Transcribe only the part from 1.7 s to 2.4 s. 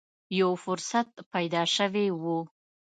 شوې و